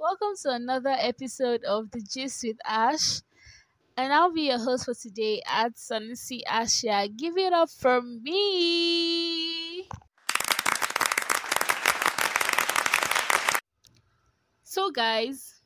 [0.00, 3.20] Welcome to another episode of The Gist with Ash.
[3.98, 7.14] And I'll be your host for today at Sanusi Aisha.
[7.14, 9.86] Give it up for me.
[14.62, 15.60] So, guys,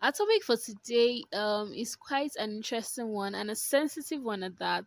[0.00, 4.60] our topic for today um, is quite an interesting one and a sensitive one at
[4.60, 4.84] that.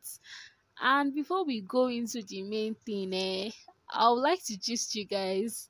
[0.81, 3.51] And before we go into the main thing, eh,
[3.89, 5.67] I would like to gist you guys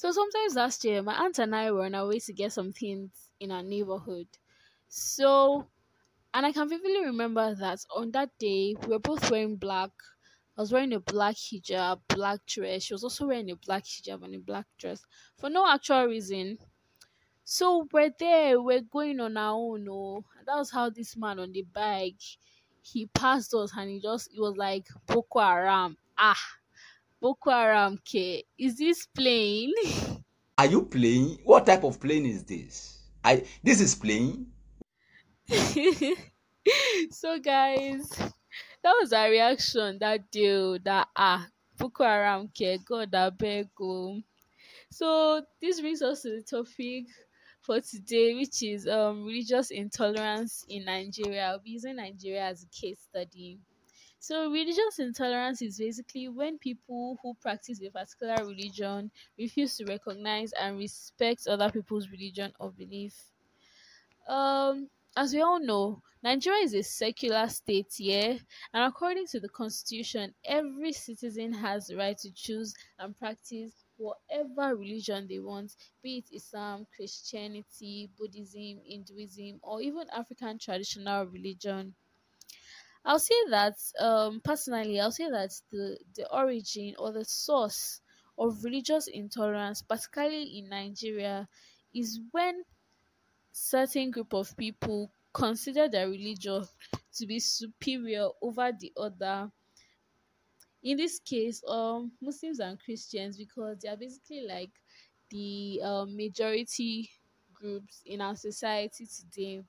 [0.00, 2.72] so sometimes last year, my aunt and I were on our way to get some
[2.72, 4.28] things in our neighborhood.
[4.88, 5.66] So,
[6.32, 9.90] and I can vividly remember that on that day, we were both wearing black.
[10.56, 12.84] I was wearing a black hijab, black dress.
[12.84, 15.02] She was also wearing a black hijab and a black dress
[15.36, 16.56] for no actual reason.
[17.44, 19.86] So we're there, we're going on our own.
[19.90, 22.22] Oh, that was how this man on the bike
[22.80, 25.98] he passed us and he just it was like Boko Haram.
[26.16, 26.40] Ah,
[27.20, 28.44] Boko Haram K.
[28.58, 29.72] Is this plane?
[30.58, 31.38] Are you playing?
[31.44, 32.98] What type of plane is this?
[33.22, 34.46] I this is playing.
[37.10, 38.08] so guys,
[38.82, 42.78] that was our reaction that deal that ah Boko Haram K.
[42.78, 44.20] God I beg oh.
[44.90, 47.04] So this brings us to the topic
[47.60, 51.48] for today, which is um religious intolerance in Nigeria.
[51.48, 53.58] I'll be using Nigeria as a case study.
[54.22, 60.52] So, religious intolerance is basically when people who practice a particular religion refuse to recognize
[60.52, 63.14] and respect other people's religion or belief.
[64.28, 68.36] Um, as we all know, Nigeria is a secular state, yeah,
[68.74, 74.76] and according to the constitution, every citizen has the right to choose and practice whatever
[74.76, 81.94] religion they want, be it Islam, Christianity, Buddhism, Hinduism, or even African traditional religion.
[83.04, 88.00] I'll say that um, personally, I'll say that the the origin or the source
[88.38, 91.48] of religious intolerance, particularly in Nigeria,
[91.94, 92.64] is when
[93.52, 96.66] certain group of people consider their religion
[97.14, 99.52] to be superior over the other.
[100.82, 104.70] In this case, um, Muslims and Christians, because they are basically like
[105.30, 107.10] the uh, majority
[107.54, 109.62] groups in our society today.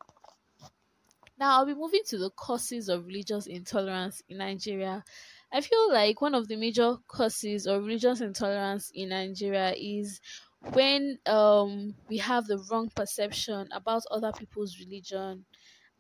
[1.42, 5.04] Now, I'll be moving to the causes of religious intolerance in Nigeria.
[5.52, 10.22] I feel like one of the major causes of religious intolerance in Nigeria is
[10.74, 15.46] when um, we have the wrong perception about other people's religion.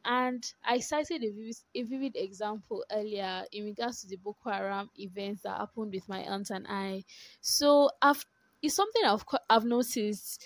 [0.05, 4.91] And I cited a vivid, a vivid example earlier in regards to the Boko Haram
[4.99, 7.03] events that happened with my aunt and I.
[7.39, 8.23] So, I've,
[8.61, 10.45] it's something I've, I've noticed.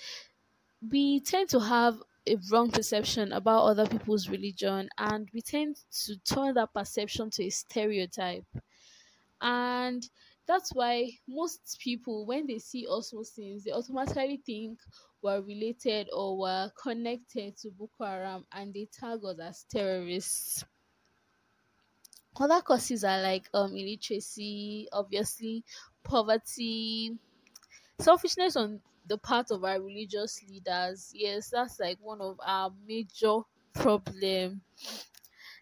[0.89, 6.17] We tend to have a wrong perception about other people's religion and we tend to
[6.19, 8.45] turn that perception to a stereotype.
[9.41, 10.07] And
[10.45, 14.79] that's why most people when they see us muslims they automatically think
[15.21, 20.63] we're related or we're connected to boko haram and they tag us as terrorists.
[22.39, 25.63] Other causes are like um illiteracy obviously
[26.03, 27.17] poverty
[27.99, 31.11] selfishness on the part of our religious leaders.
[31.13, 33.39] Yes, that's like one of our major
[33.73, 34.63] problem.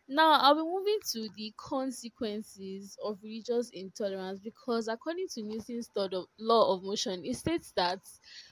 [0.07, 5.89] Now, I'll be moving to the consequences of religious intolerance because, according to Newton's
[6.39, 7.99] law of motion, it states that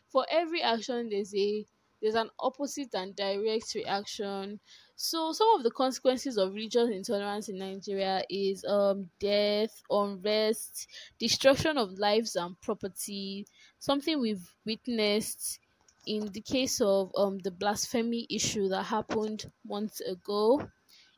[0.07, 1.65] for every action there's a
[2.01, 4.59] there's an opposite and direct reaction.
[4.95, 10.87] So some of the consequences of religious intolerance in Nigeria is um death, unrest,
[11.19, 13.45] destruction of lives and property,
[13.79, 15.59] something we've witnessed
[16.05, 20.67] in the case of um the blasphemy issue that happened months ago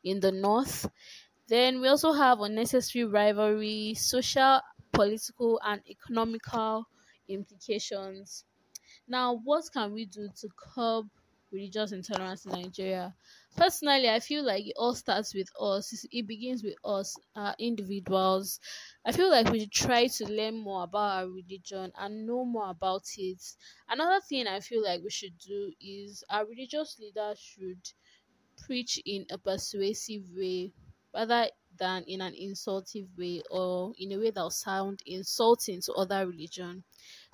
[0.02, 0.88] in the north.
[1.48, 4.60] Then we also have unnecessary rivalry, social,
[4.92, 6.86] political and economical
[7.28, 8.44] implications.
[9.06, 11.08] Now, what can we do to curb
[11.50, 13.16] religious intolerance in Nigeria?
[13.56, 16.04] Personally, I feel like it all starts with us.
[16.10, 18.60] It begins with us, uh, individuals.
[19.04, 22.70] I feel like we should try to learn more about our religion and know more
[22.70, 23.42] about it.
[23.88, 27.86] Another thing I feel like we should do is our religious leaders should
[28.56, 30.72] preach in a persuasive way
[31.14, 31.48] rather
[31.78, 36.26] than in an insultive way or in a way that will sound insulting to other
[36.26, 36.84] religion.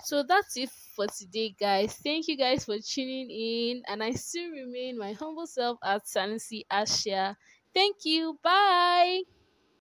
[0.03, 1.95] So that's it for today, guys.
[1.95, 6.63] Thank you guys for tuning in, and I still remain my humble self at Sanusi
[6.71, 7.35] Aisha.
[7.73, 8.39] Thank you.
[8.43, 9.21] Bye.